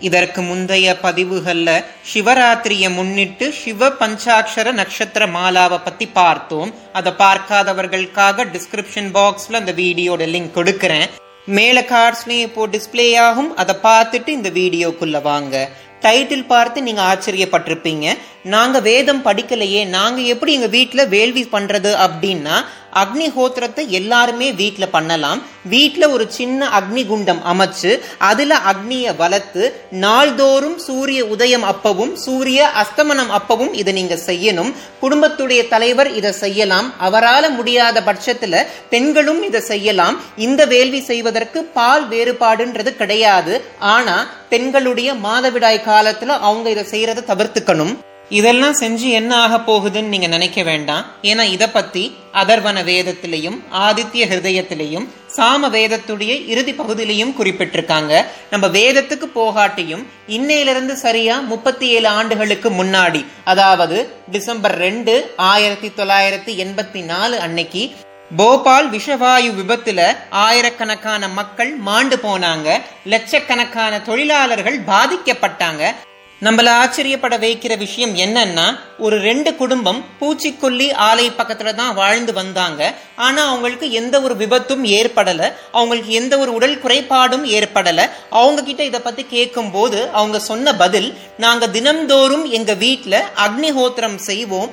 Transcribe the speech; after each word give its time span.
இதற்கு 0.00 0.42
முந்தைய 0.42 0.96
பதிவுகள்ல 1.02 1.84
சிவராத்திரியை 2.12 2.94
முன்னிட்டு 2.94 3.52
சிவ 3.52 3.88
பஞ்சாட்சர 3.88 4.72
நட்சத்திர 4.72 5.26
மாலாவை 5.26 5.80
பத்தி 5.84 6.06
பார்த்தோம். 6.06 6.74
அதை 6.92 7.12
பார்க்காதவர்களுக்காக 7.18 8.46
டிஸ்கிரிப்ஷன் 8.54 9.10
பாக்ஸ்ல 9.16 9.52
அந்த 9.52 9.72
வீடியோட 9.72 10.22
லிங்க் 10.34 10.54
கொடுக்கறேன். 10.54 11.08
மேல 11.46 11.80
கார்ட்ஸ்லயும் 11.80 12.46
இப்போ 12.48 12.66
டிஸ்பிளே 12.66 13.18
ஆகும். 13.18 13.56
அதை 13.56 13.74
பார்த்துட்டு 13.82 14.28
இந்த 14.28 14.50
வீடியோக்குள்ள 14.50 15.22
வாங்க. 15.22 15.70
டைட்டில் 16.00 16.46
பார்த்து 16.46 16.82
நீங்க 16.82 17.02
ஆச்சரியப்பட்டிருப்பீங்க. 17.02 18.18
நாங்க 18.42 18.80
வேதம் 18.80 19.24
படிக்கலையே. 19.24 19.86
நாங்க 19.86 20.20
எப்படி 20.20 20.52
எங்க 20.52 20.66
வீட்டுல 20.78 21.08
வேள்வி 21.08 21.48
பண்றது 21.52 21.90
அப்படின்னா 22.06 22.64
அக்னிஹோத்திரத்தை 22.94 23.86
எல்லாருமே 23.86 24.52
வீட்டுல 24.52 24.86
பண்ணலாம். 24.90 25.42
வீட்டுல 25.70 26.10
ஒரு 26.10 26.26
சின்ன 26.28 26.68
அக்னி 26.68 27.06
குண்டம் 27.06 27.40
அமைச்சு 27.44 28.00
அதுல 28.18 28.58
அக்னிய 28.58 29.16
வளர்த்து 29.16 29.80
நாள்தோறும் 29.90 30.78
சூரிய 30.78 31.24
உதயம் 31.24 31.64
அப்பவும் 31.64 32.12
சூரிய 32.12 32.70
அஸ்தமனம் 32.82 33.32
அப்பவும் 33.38 33.72
இதை 33.72 33.92
நீங்க 33.92 34.18
செய்யணும். 34.26 34.72
குடும்பத்துடைய 35.02 35.68
தலைவர் 35.68 36.14
இதை 36.14 36.32
செய்யலாம். 36.32 36.92
அவரால 37.02 37.50
முடியாத 37.50 38.00
பட்சத்துல 38.00 38.66
பெண்களும் 38.90 39.42
இதை 39.42 39.60
செய்யலாம். 39.60 40.20
இந்த 40.36 40.64
வேள்வி 40.64 41.00
செய்வதற்கு 41.00 41.64
பால் 41.64 42.08
வேறுபாடுன்றது 42.08 42.96
கிடையாது. 42.96 43.64
ஆனா 43.78 44.26
பெண்களுடைய 44.48 45.14
மாதவிடாய் 45.14 45.86
காலத்துல 45.86 46.26
அவங்க 46.26 46.70
இதை 46.70 46.84
செய்யறதை 46.90 47.22
தவிர்த்துக்கணும். 47.32 47.96
இதெல்லாம் 48.28 48.74
செஞ்சு 48.80 49.08
என்ன 49.10 49.36
ஆக 49.36 49.56
போகுதுன்னு 49.56 50.12
நீங்க 50.14 50.26
நினைக்க 50.26 50.62
வேண்டாம். 50.62 51.04
ஏன்னா 51.22 51.42
இத 51.42 51.68
பத்தி 51.68 52.16
அதர்வன 52.32 52.82
வேதத்திலையும் 52.84 53.58
ஆதித்ய 53.72 54.26
ஹிருதயத்திலையும் 54.32 55.06
சாம 55.36 55.68
வேதத்துடைய 55.76 56.46
இறுதி 56.46 56.72
பகுதியிலையும் 56.72 57.32
குறிப்பிட்டிருக்காங்க. 57.38 58.24
நம்ம 58.50 58.66
வேதத்துக்கு 58.66 59.28
போகாட்டியும் 59.34 60.04
இன்னையிலிருந்து 60.26 60.92
சரியா 60.92 61.40
முப்பத்தி 61.40 61.88
ஏழு 61.88 62.08
ஆண்டுகளுக்கு 62.08 62.70
முன்னாடி 62.70 63.26
அதாவது 63.44 63.98
டிசம்பர் 64.30 64.76
ரெண்டு 64.78 65.34
ஆயிரத்தி 65.36 65.88
தொள்ளாயிரத்தி 65.88 66.54
எண்பத்தி 66.64 67.04
நாலு 67.04 67.40
அன்னைக்கு 67.40 67.90
போபால் 68.36 68.90
விஷவாயு 68.90 69.50
விபத்துல 69.58 70.00
ஆயிரக்கணக்கான 70.30 71.28
மக்கள் 71.28 71.76
மாண்டு 71.76 72.16
போனாங்க. 72.16 72.68
லட்சக்கணக்கான 73.04 74.00
தொழிலாளர்கள் 74.00 74.78
பாதிக்கப்பட்டாங்க. 74.80 75.94
நம்மள 76.42 76.68
ஆச்சரியப்பட 76.68 77.38
வைக்கிற 77.38 77.78
விஷயம் 77.78 78.16
என்னன்னா 78.16 78.78
ஒரு 78.98 79.20
ரெண்டு 79.20 79.56
குடும்பம் 79.56 80.04
பூச்சிக்கொல்லி 80.20 80.92
ஆலை 80.92 81.30
பக்கத்துல 81.30 81.74
தான் 81.74 81.94
வாழ்ந்து 81.94 82.32
வந்தாங்க. 82.32 82.94
ஆனா 83.16 83.48
அவங்களுக்கு 83.48 83.90
எந்த 83.90 84.20
ஒரு 84.20 84.34
விபத்தும் 84.34 84.84
ஏற்படல. 84.98 85.52
அவங்களுக்கு 85.72 86.12
எந்த 86.12 86.38
ஒரு 86.38 86.52
உடல் 86.52 86.82
குறைபாடும் 86.82 87.44
ஏற்படல. 87.58 88.10
அவங்க 88.30 88.62
கிட்ட 88.62 88.84
இதை 88.84 89.00
பத்தி 89.00 89.24
கேட்கும் 89.24 89.70
போது 89.70 90.08
அவங்க 90.10 90.38
சொன்ன 90.38 90.74
பதில் 90.74 91.18
நாங்க 91.36 91.66
தினம்தோறும் 91.66 92.48
எங்க 92.48 92.74
வீட்டுல 92.74 93.18
அக்னிஹோத்திரம் 93.46 94.16
செய்வோம். 94.16 94.70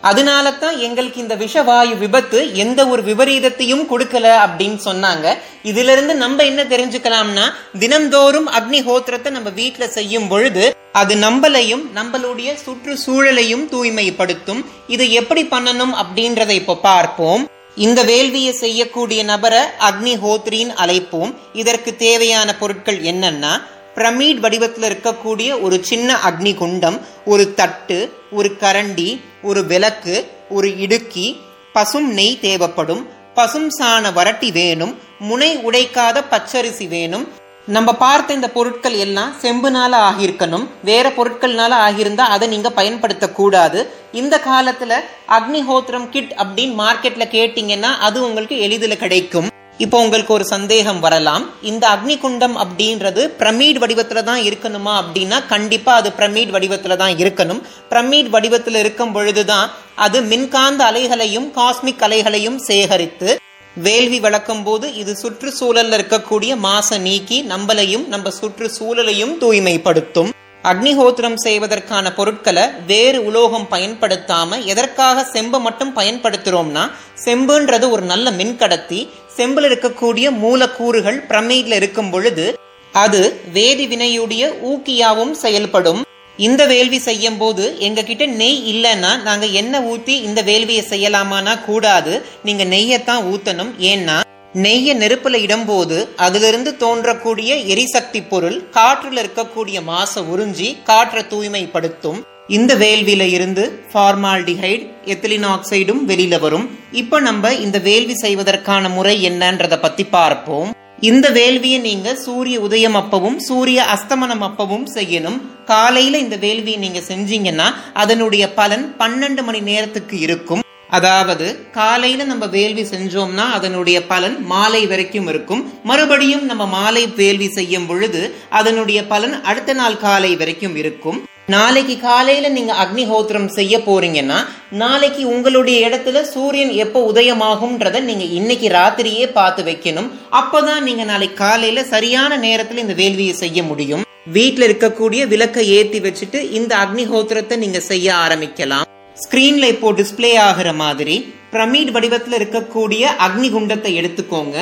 அதனால 0.00 0.52
தான் 0.52 0.78
எங்களுக்கு 0.78 1.20
இந்த 1.20 1.36
விஷவாயு 1.36 1.98
விபத்து 1.98 2.54
எந்த 2.54 2.86
ஒரு 2.86 3.02
விபரீதத்தையும் 3.02 3.84
கொடுக்கல 3.90 4.26
அப்படின்னு 4.46 4.78
சொன்னாங்க. 4.84 5.36
இதுல 5.62 5.92
இருந்து 5.92 6.14
நம்ம 6.14 6.44
என்ன 6.44 6.64
தெரிஞ்சுக்கலாம்னா 6.64 7.46
தினம்தோறும் 7.78 8.48
அக்னிஹோத்திரத்தை 8.58 9.30
நம்ம 9.30 9.50
வீட்டுல 9.50 9.86
செய்யும் 9.86 10.28
பொழுது 10.28 10.76
அது 10.92 11.14
நம்மளையும் 11.14 11.84
நம்மளுடைய 11.94 12.50
சுற்றுச்சூழலையும் 12.64 13.64
தூய்மைப்படுத்தும். 13.68 14.64
இதை 14.86 15.12
எப்படி 15.12 15.42
பண்ணணும் 15.42 15.94
அப்படின்றத 16.02 16.50
இப்ப 16.50 16.76
பார்ப்போம். 16.76 17.46
இந்த 17.76 18.02
வேள்வியை 18.02 18.52
செய்யக்கூடிய 18.52 19.22
நபரை 19.22 19.60
அக்னிஹோத்ரின்னு 19.88 20.78
அழைப்போம். 20.84 21.34
இதற்கு 21.52 21.96
தேவையான 21.96 22.54
பொருட்கள் 22.54 23.00
என்னன்னா 23.00 23.52
பிரமீட் 23.98 24.38
வடிவத்தில் 24.38 24.90
இருக்கக்கூடிய 24.90 25.60
ஒரு 25.60 25.84
சின்ன 25.84 26.18
அக்னி 26.26 26.54
குண்டம் 26.54 27.06
ஒரு 27.24 27.54
தட்டு 27.54 28.12
ஒரு 28.30 28.56
கரண்டி 28.60 29.20
ஒரு 29.42 29.64
விளக்கு 29.64 30.30
ஒரு 30.48 30.78
இடுக்கி 30.78 31.40
பசும் 31.72 32.12
நெய் 32.12 32.38
தேவைப்படும். 32.40 33.02
பசும் 33.34 33.68
சாண 33.80 34.10
வரட்டி 34.18 34.52
வேணும். 34.52 34.98
முனை 35.18 35.56
உடைக்காத 35.56 36.24
பச்சரிசி 36.30 36.88
வேணும். 36.88 37.26
நம்ம 37.66 37.92
பார்த்த 37.92 38.32
இந்த 38.32 38.50
பொருட்கள் 38.50 38.92
எல்லாம் 38.92 39.34
செம்புனால 39.42 39.94
ஆகியிருக்கணும். 40.08 40.66
வேற 40.84 41.08
பொருட்கள்னால 41.08 41.72
ஆகியிருந்தா 41.86 42.26
அதை 42.34 42.48
நீங்க 42.48 42.70
பயன்படுத்த 42.70 43.30
கூடாது 43.30 43.90
இந்த 44.12 44.40
காலத்துல 44.46 44.94
அக்னிஹோத்திரம் 45.28 46.08
கிட் 46.08 46.32
அப்படின்னு 46.36 46.74
மார்க்கெட்ல 46.84 47.26
கேட்டீங்கன்னா 47.36 47.92
அது 48.08 48.22
உங்களுக்கு 48.22 48.58
எளிதில் 48.58 48.96
கிடைக்கும். 48.96 49.48
இப்போ 49.84 49.96
உங்களுக்கு 50.04 50.32
ஒரு 50.36 50.44
சந்தேகம் 50.44 51.00
வரலாம். 51.00 51.44
இந்த 51.70 51.84
அக்னி 51.88 52.14
குண்டம் 52.22 52.56
அப்படின்றது 52.62 53.22
பிரமீட் 53.40 53.78
வடிவத்துல 53.82 54.22
தான் 54.28 54.40
இருக்கணுமா 54.48 54.94
அப்படின்னா 55.02 55.38
கண்டிப்பா 55.52 55.92
அது 56.00 56.10
பிரமீட் 56.18 56.54
வடிவத்துல 56.54 56.96
தான் 57.02 57.14
இருக்கணும். 57.22 57.60
பிரமீட் 57.90 58.30
வடிவத்துல 58.34 58.80
இருக்கும் 58.84 59.12
பொழுதுதான் 59.12 59.68
அது 60.06 60.20
மின்காந்த 60.22 60.82
அலைகளையும் 60.90 61.46
காஸ்மிக் 61.58 62.02
அலைகளையும் 62.06 62.58
சேகரித்து 62.70 63.30
வேள்வி 63.76 64.18
வளர்க்கும் 64.26 64.62
போது 64.62 64.86
இது 64.94 65.12
சுற்றுச்சூழல்ல 65.22 65.98
இருக்கக்கூடிய 65.98 66.52
மாச 66.66 66.98
நீக்கி 66.98 67.38
நம்மளையும் 67.52 68.06
நம்ம 68.06 68.32
சுற்றுச்சூழலையும் 68.40 69.36
தூய்மைப்படுத்தும். 69.44 70.32
அக்னிஹோத்திரம் 70.64 71.36
செய்வதற்கான 71.44 72.06
பொருட்களை 72.12 72.64
வேறு 72.86 73.18
உலோகம் 73.24 73.66
பயன்படுத்தாம 73.70 74.58
எதற்காக 74.64 75.24
செம்பை 75.34 75.60
மட்டும் 75.60 75.92
பயன்படுத்துறோம்னா 75.96 76.84
செம்புன்றது 77.24 77.86
ஒரு 77.90 78.02
நல்ல 78.12 78.30
மின்கடத்தி. 78.40 79.00
செம்பில் 79.38 79.66
இருக்கக்கூடிய 79.68 80.26
மூலக்கூறுகள் 80.42 81.18
பிரமீட்ல 81.30 81.78
இருக்கும் 81.80 82.10
பொழுது 82.12 82.46
அது 82.94 83.20
வேதி 83.56 83.84
வினையுடைய 83.92 84.44
ஊக்கியாவும் 84.70 85.34
செயல்படும். 85.44 86.00
இந்த 86.46 86.62
வேள்வி 86.72 86.98
செய்யும் 87.06 87.38
போது 87.40 87.64
எங்க 87.86 88.00
கிட்ட 88.08 88.24
நெய் 88.40 88.60
இல்லைன்னா 88.72 89.10
நாங்க 89.26 89.46
எண்ணெய் 89.60 89.86
ஊத்தி 89.92 90.14
இந்த 90.28 90.40
வேள்வியை 90.48 90.84
செய்யலாமானா 90.92 91.54
கூடாது. 91.68 92.12
நீங்க 92.46 92.64
நெய்யத்தான் 92.74 93.26
ஊத்தணும். 93.32 93.72
ஏன்னா 93.90 94.16
நெய்ய 94.64 94.94
நெருப்புல 95.02 95.38
இடும்போது 95.46 95.96
அதிலிருந்து 96.26 96.70
தோன்றக்கூடிய 96.84 97.50
எரிசக்தி 97.72 98.20
பொருள் 98.32 98.58
காற்றுல 98.76 99.22
இருக்கக்கூடிய 99.24 99.78
மாச 99.90 100.22
உறிஞ்சி 100.32 100.68
காற்றை 100.90 101.22
தூய்மைப்படுத்தும். 101.32 102.20
இந்த 102.56 102.72
வேள்வியில 102.82 103.24
இருந்து 103.36 103.62
ஃபார்மால்டிஹைடு 103.92 104.84
எத்திலின் 105.12 105.46
ஆக்சைடும் 105.54 106.00
வெளியில 106.10 106.36
வரும். 106.44 106.64
இப்போ 107.00 107.16
நம்ம 107.20 107.50
இந்த 107.64 107.78
வேள்வி 107.78 108.14
செய்வதற்கான 108.14 108.88
முறை 108.94 109.14
என்னன்றத 109.30 109.74
பத்தி 109.80 110.04
பார்ப்போம். 110.04 110.70
இந்த 111.10 111.26
வேள்வியை 111.30 111.80
நீங்க 111.80 112.14
சூரிய 112.14 112.60
உதயம் 112.60 112.96
அப்பவும் 113.02 113.36
சூரிய 113.48 113.80
அஸ்தமனம் 113.94 114.46
அப்பவும் 114.48 114.86
செய்யணும். 114.94 115.38
காலையில 115.72 116.18
இந்த 116.24 116.36
வேள்வியை 116.46 116.78
நீங்க 116.84 117.02
செஞ்சீங்கன்னா 117.10 117.68
அதனுடைய 118.04 118.46
பலன் 118.60 118.86
பன்னெண்டு 119.02 119.44
மணி 119.50 119.62
நேரத்துக்கு 119.70 120.18
இருக்கும். 120.28 120.64
அதாவது 120.96 121.46
காலையில 121.78 122.24
நம்ம 122.24 122.44
வேள்வி 122.58 122.84
செஞ்சோம்னா 122.90 123.46
அதனுடைய 123.56 123.98
பலன் 124.12 124.36
மாலை 124.52 124.86
வரைக்கும் 124.86 125.28
இருக்கும். 125.28 125.64
மறுபடியும் 125.90 126.44
நம்ம 126.50 126.66
மாலை 126.66 127.06
வேள்வி 127.22 127.48
செய்யும் 127.48 127.86
பொழுது 127.86 128.22
அதனுடைய 128.60 129.00
பலன் 129.14 129.42
அடுத்த 129.42 129.72
நாள் 129.72 130.02
காலை 130.06 130.36
வரைக்கும் 130.36 130.76
இருக்கும். 130.76 131.18
நாளைக்கு 131.52 131.94
காலையில 132.00 132.46
நீங்க 132.48 132.72
அக்னிஹோத்திரம் 132.82 133.46
செய்ய 133.58 133.74
போறீங்கன்னா 133.78 134.38
நாளைக்கு 134.80 135.22
உங்களுடைய 135.34 135.76
இடத்துல 135.88 136.20
சூரியன் 136.32 136.72
எப்போ 136.84 137.00
உதயமாகும்ன்றத 137.12 138.02
நீங்க 138.08 138.24
இன்னைக்கு 138.38 138.68
ராத்திரியே 138.68 139.26
பார்த்து 139.38 139.62
வைக்கணும். 139.68 140.10
அப்பதான் 140.40 140.82
நீங்க 140.88 141.04
நாளைக்கு 141.04 141.38
காலையில 141.44 141.84
சரியான 141.94 142.38
நேரத்துல 142.44 142.82
இந்த 142.84 142.96
வேள்வியை 143.00 143.34
செய்ய 143.42 143.62
முடியும். 143.62 144.04
வீட்டுல 144.36 144.68
இருக்கக்கூடிய 144.68 145.24
விளக்கை 145.32 145.66
ஏத்தி 145.78 146.00
வச்சுட்டு 146.00 146.40
இந்த 146.60 146.76
அக்னிஹோத்திரத்தை 146.84 147.58
நீங்க 147.64 147.80
செய்ய 147.90 148.14
ஆரம்பிக்கலாம். 148.26 148.86
ஸ்கிரீன்ல 149.24 149.72
இப்போ 149.74 149.92
டிஸ்பிளே 149.92 150.32
ஆகிற 150.48 150.68
மாதிரி 150.84 151.18
பிரமிட் 151.52 151.92
வடிவத்துல 151.96 152.38
இருக்கக்கூடிய 152.40 153.02
அக்னி 153.26 153.48
குண்டத்தை 153.50 153.92
எடுத்துக்கோங்க. 154.00 154.56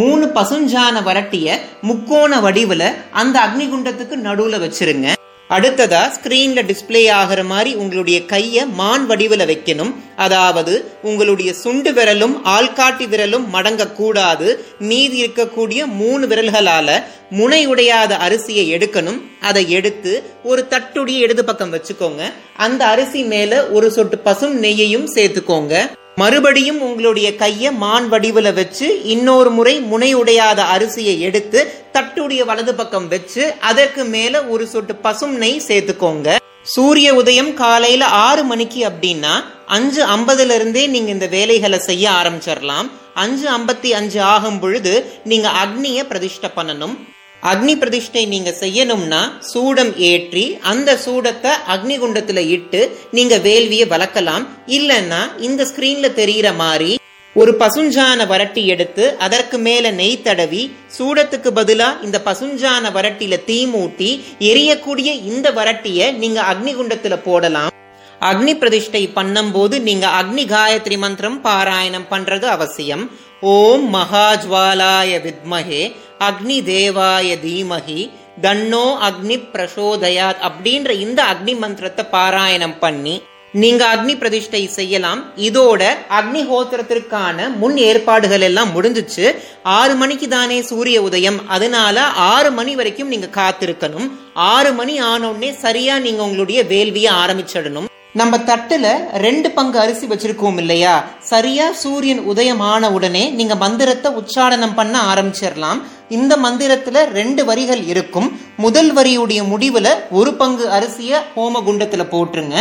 மூணு 0.00 0.24
பசுஞ்சான 0.36 1.02
வரட்டிய 1.10 1.58
முக்கோண 1.90 2.34
வடிவுல 2.46 2.84
அந்த 3.22 3.36
அக்னி 3.46 3.68
குண்டத்துக்கு 3.72 4.16
நடுவுல 4.28 4.58
வச்சிருங்க. 4.66 5.08
அடுத்ததா 5.56 6.00
ஸ்கிரீன்ல 6.14 6.60
டிஸ்ப்ளே 6.70 7.10
ஆகிற 7.10 7.44
மாதிரி 7.44 7.70
உங்களுடைய 7.74 8.24
கையை 8.24 8.66
மான் 8.66 9.06
வடிவில் 9.06 9.44
வைக்கணும். 9.50 9.92
அதாவது 10.16 10.74
உங்களுடைய 11.02 11.52
சுண்டு 11.52 11.90
விரலும் 11.92 12.34
ஆள்காட்டி 12.56 13.06
விரலும் 13.12 13.46
மடங்க 13.52 13.92
கூடாது 13.92 14.48
மீதி 14.78 15.18
இருக்கக்கூடிய 15.26 15.80
மூணு 16.00 16.26
விரல்களால 16.26 17.02
முனை 17.30 17.68
உடையாத 17.68 18.16
அரிசியை 18.26 18.66
எடுக்கணும். 18.74 19.20
அதை 19.40 19.70
எடுத்து 19.70 20.12
ஒரு 20.44 20.66
தட்டுடைய 20.68 21.18
இடது 21.18 21.44
பக்கம் 21.44 21.72
வச்சுக்கோங்க. 21.72 22.22
அந்த 22.56 22.86
அரிசி 22.86 23.22
மேல 23.22 23.66
ஒரு 23.68 23.90
சொட்டு 23.90 24.18
பசும் 24.18 24.62
நெய்யையும் 24.62 25.08
சேர்த்துக்கோங்க. 25.14 25.74
மறுபடியும் 26.20 26.78
உங்களுடைய 26.86 27.28
கையை 27.40 27.70
மான் 27.82 28.06
வடிவுல 28.12 28.48
வச்சு 28.58 28.86
இன்னொரு 29.14 29.50
முறை 29.56 29.74
முனை 29.90 30.10
உடையாத 30.20 30.60
அரிசியை 30.74 31.14
எடுத்து 31.26 31.60
தட்டுடைய 31.94 32.42
வலது 32.50 32.72
பக்கம் 32.74 33.08
வச்சு 33.08 33.42
அதற்கு 33.70 34.04
மேல 34.14 34.42
ஒரு 34.54 34.64
சொட்டு 34.72 34.94
பசும் 35.04 35.34
நெய் 35.42 35.64
சேர்த்துக்கோங்க. 35.68 36.36
சூரிய 36.74 37.08
உதயம் 37.20 37.52
காலையில 37.60 38.06
ஆறு 38.26 38.42
மணிக்கு 38.50 38.80
அப்படின்னா 38.88 39.34
அஞ்சு 39.76 40.02
ஐம்பதுல 40.16 40.56
இருந்தே 40.60 40.86
நீங்க 40.94 41.10
இந்த 41.16 41.28
வேலைகளை 41.36 41.78
செய்ய 41.88 42.04
ஆரம்பிச்சிடலாம் 42.20 42.88
அஞ்சு 43.24 43.46
ஐம்பத்தி 43.58 43.92
அஞ்சு 44.00 44.20
ஆகும் 44.34 44.58
பொழுது 44.64 44.94
நீங்க 45.24 45.48
அக்னியை 45.62 46.04
பிரதிஷ்ட 46.10 46.48
பண்ணணும். 46.58 46.96
அக்னி 47.42 47.74
பிரதிஷ்டை 47.78 48.26
நீங்க 48.26 48.50
செய்யணும்னா 48.60 49.20
சூடம் 49.50 49.90
ஏற்றி 49.96 50.58
அந்த 50.60 50.98
சூடத்தை 51.04 51.50
அக்னி 51.74 51.96
குண்டத்துல 51.98 52.40
இட்டு 52.46 52.80
நீங்க 53.10 53.34
வேள்வியை 53.36 53.86
வளர்க்கலாம். 53.92 54.46
இல்லைன்னா 54.66 55.20
இந்த 55.38 55.64
ஸ்கிரீன்ல 55.64 56.08
தெரியற 56.20 56.56
மாதிரி 56.56 56.96
ஒரு 57.36 57.52
பசுஞ்சான 57.60 58.26
வரட்டி 58.26 58.64
எடுத்து 58.64 59.16
அதற்கு 59.16 59.58
மேல 59.58 59.90
நெய் 59.90 60.22
தடவி 60.22 60.62
சூடத்துக்கு 60.98 61.50
பதிலா 61.58 61.88
இந்த 62.02 62.20
பசுஞ்சான 62.24 62.92
வரட்டில 62.92 63.44
தீ 63.44 63.66
மூட்டி 63.66 64.10
எரியக்கூடிய 64.50 65.08
இந்த 65.32 65.50
வரட்டிய 65.50 66.12
நீங்க 66.12 66.40
அக்னி 66.42 66.74
குண்டத்துல 66.74 67.16
போடலாம். 67.28 67.72
அக்னி 68.20 68.54
பிரதிஷ்டை 68.58 69.08
பண்ணும்போது 69.16 69.80
நீங்க 69.80 70.06
அக்னி 70.20 70.44
காயத்ரி 70.54 70.98
மந்திரம் 70.98 71.42
பாராயணம் 71.42 72.10
பண்றது 72.10 72.46
அவசியம். 72.56 73.10
ஓம் 73.40 73.94
மகாஜ்வாலாய 73.94 75.10
வித்மகே 75.24 75.82
அக்னி 76.18 76.56
தேவாய 76.68 77.36
தீமகி 77.44 78.10
தன்னோ 78.42 78.86
அக்னி 79.08 79.36
பிரசோதயாத் 79.52 80.40
அப்படின்ற 80.48 80.90
இந்த 80.90 81.22
அக்னி 81.22 81.58
மந்திரத்தை 81.58 82.04
பாராயணம் 82.12 82.78
பண்ணி 82.80 83.22
நீங்க 83.52 83.82
அக்னி 83.94 84.14
பிரதிஷ்டை 84.18 84.66
செய்யலாம். 84.66 85.20
இதோட 85.36 85.82
அக்னி 86.10 86.42
ஹோத்திரத்திற்கான 86.50 87.56
முன் 87.56 87.76
ஏற்பாடுகள் 87.76 88.40
எல்லாம் 88.40 88.72
முடிஞ்சிச்சு. 88.74 89.34
ஆறு 89.62 89.94
மணிக்கு 89.94 90.28
தானே 90.28 90.62
சூரிய 90.62 91.02
உதயம். 91.02 91.38
அதனால 91.48 92.00
ஆறு 92.02 92.50
மணி 92.50 92.74
வரைக்கும் 92.74 93.08
நீங்க 93.08 93.28
காத்திருக்கணும். 93.32 94.10
ஆறு 94.34 94.72
மணி 94.72 95.02
ஆனோடனே 95.02 95.52
சரியா 95.56 95.98
நீங்க 95.98 96.22
உங்களுடைய 96.22 96.62
வேள்வியை 96.64 97.12
ஆரம்பிச்சிடணும். 97.24 97.87
நம்ம 98.12 98.36
தட்டுல 98.36 98.96
ரெண்டு 99.12 99.50
பங்கு 99.50 99.78
அரிசி 99.78 100.06
வச்சிருக்கோம் 100.06 100.56
இல்லையா? 100.56 101.04
சரியா 101.20 101.72
சூரியன் 101.72 102.18
உதயமான 102.18 102.92
உடனே 102.92 103.30
நீங்க 103.30 103.54
மந்திரத்தை 103.54 104.12
உச்சாரணம் 104.12 104.74
பண்ண 104.74 105.00
ஆரம்பிச்சிடலாம் 105.14 105.82
இந்த 106.08 106.36
மந்திரத்துல 106.36 107.04
ரெண்டு 107.04 107.44
வரிகள் 107.44 107.82
இருக்கும். 107.84 108.40
முதல் 108.56 108.94
வரியுடைய 108.94 109.42
முடிவுல 109.52 109.94
ஒரு 110.10 110.34
பங்கு 110.34 110.68
அரிசிய 110.68 111.22
ஹோம 111.36 111.62
குண்டத்துல 111.66 112.06
போட்டுருங்க. 112.10 112.56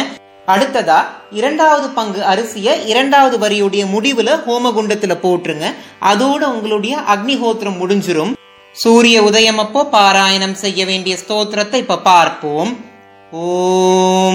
அடுத்ததா 0.48 1.06
இரண்டாவது 1.32 1.90
பங்கு 1.90 2.24
அரிசிய 2.24 2.86
இரண்டாவது 2.86 3.48
வரியுடைய 3.48 3.86
முடிவுல 3.94 4.40
ஹோமகுண்டத்துல 4.48 5.18
போட்டுருங்க. 5.24 5.74
அதோட 6.02 6.44
உங்களுடைய 6.44 6.98
அக்னிஹோத்திரம் 6.98 7.80
முடிஞ்சிரும். 7.82 8.34
சூரிய 8.72 9.24
உதயம் 9.24 9.58
அப்போ 9.58 9.88
பாராயணம் 9.92 10.54
செய்ய 10.54 10.86
வேண்டிய 10.86 11.18
ஸ்தோத்திரத்தை 11.28 11.76
இப்ப 11.76 11.98
பார்ப்போம். 11.98 12.86
ஓ 13.32 14.27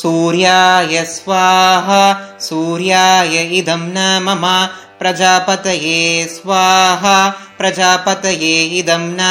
சூர்யாய 0.00 1.02
ஸ்வாஹா 1.14 2.04
சூர்யாய 2.48 3.42
இதம் 3.50 3.90
ந 3.96 3.98
பிரஜாபதயே 5.00 6.28
ஸ்வாஹா 6.36 7.18
பிரஜாபதயே 7.58 8.56
இதம் 8.80 9.10
ந 9.14 9.22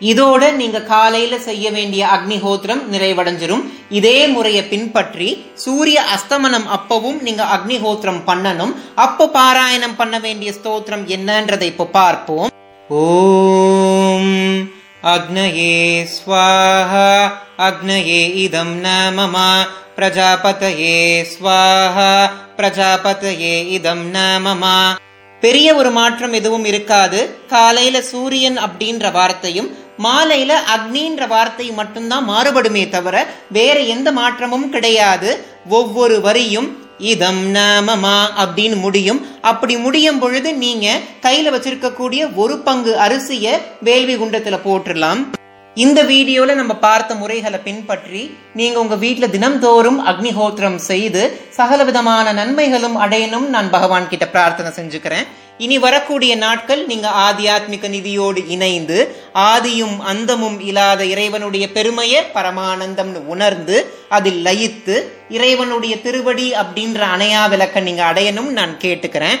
இதோட 0.00 0.52
நீங்க 0.52 0.82
காலையில 0.82 1.38
செய்ய 1.38 1.70
வேண்டிய 1.70 2.06
அக்னிஹோத்திரம் 2.06 2.80
நிறைவடைஞ்சிரும். 2.92 3.62
இதே 3.90 4.28
முறையை 4.28 4.62
பின்பற்றி 4.64 5.46
சூரிய 5.54 6.04
அஸ்தமனம் 6.14 6.66
அப்பவும் 6.76 7.20
நீங்க 7.22 7.42
அக்னிஹோத்திரம் 7.44 8.20
பண்ணணும். 8.26 8.74
அப்போ 8.94 9.26
பாராயணம் 9.26 9.96
பண்ண 9.96 10.18
வேண்டிய 10.18 10.52
ஸ்தோத்திரம் 10.52 11.04
என்னன்றதை 11.16 11.62
இப்போ 11.62 11.84
பார்ப்போம். 11.84 12.50
ஓம் 12.88 14.68
அக்னயே 15.02 16.06
ஸ்வாஹா. 16.16 17.08
அக்னயே 17.66 18.22
இதம் 18.44 18.74
ந 18.84 18.88
மம 19.16 19.36
பிரஜாபதயே 19.96 20.98
ஸ்வாஹா 21.32 22.12
பிரஜாபதயே 22.58 23.56
இதம் 23.76 24.04
ந 24.14 24.18
பெரிய 25.42 25.68
ஒரு 25.74 25.90
மாற்றம் 25.90 26.34
எதுவும் 26.38 26.66
இருக்காது. 26.70 27.20
காலையில 27.52 27.96
சூரியன் 28.10 28.58
அப்படின்ற 28.66 29.06
வார்த்தையும் 29.12 29.68
மாலையில 30.06 30.52
அக்னின்ற 30.74 31.26
வார்த்தை 31.32 31.66
மட்டும்தான் 31.78 32.28
மாறுபடுமே 32.28 32.84
தவிர 32.88 33.16
வேற 33.56 33.76
எந்த 33.94 34.08
மாற்றமும் 34.12 34.68
கிடையாது. 34.68 35.30
ஒவ்வொரு 35.68 36.16
வரியும் 36.20 36.68
இதம் 37.12 37.42
நமமா 37.54 38.16
அப்படின்னு 38.44 38.78
முடியும். 38.86 39.20
அப்படி 39.50 39.76
முடியும் 39.86 40.18
பொழுது 40.18 40.50
நீங்க 40.64 40.86
கையில 41.22 41.54
வச்சிருக்கக்கூடிய 41.54 42.22
ஒரு 42.34 42.56
பங்கு 42.68 42.94
அரிசிய 43.06 43.46
வேள்வி 43.88 44.16
குண்டத்துல 44.16 44.58
போட்டுடலாம். 44.66 45.22
இந்த 45.76 46.00
வீடியோல 46.02 46.54
நம்ம 46.58 46.72
பார்த்த 46.76 47.12
முறைகளை 47.20 47.58
பின்பற்றி 47.66 48.22
நீங்க 48.58 48.76
உங்க 48.80 48.96
வீட்டுல 49.04 49.26
தினம்தோறும் 49.34 50.00
அக்னிஹோத்திரம் 50.10 50.76
செய்து 50.88 51.22
சகல 51.58 51.84
விதமான 51.88 52.32
நன்மைகளும் 52.38 52.96
அடையணும் 53.04 53.46
நான் 53.54 53.70
பகவான் 53.70 54.08
கிட்ட 54.10 54.26
பிரார்த்தனை 54.34 54.70
செஞ்சுக்கிறேன். 54.78 55.26
இனி 55.64 55.76
வரக்கூடிய 55.78 56.32
நாட்கள் 56.36 56.82
நீங்க 56.90 57.08
ஆத்தியாத்மிக 57.26 57.88
நிதியோடு 57.94 58.42
இணைந்து 58.54 58.98
ஆதியும் 59.52 59.96
அந்தமும் 60.12 60.58
இல்லாத 60.68 61.00
இறைவனுடைய 61.04 61.66
பெருமையை 61.76 62.20
பரமானந்தம்னு 62.36 63.22
உணர்ந்து 63.34 63.78
அதில் 64.18 64.40
லயித்து 64.48 64.96
இறைவனுடைய 65.36 65.96
திருவடி 66.00 66.48
அப்படின்ற 66.62 67.00
அணையா 67.14 67.44
விளக்க 67.54 67.80
நீங்க 67.80 68.04
அடையணும் 68.12 68.52
நான் 68.58 68.76
கேட்டுக்கிறேன். 68.84 69.40